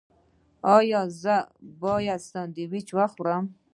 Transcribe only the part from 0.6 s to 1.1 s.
ایا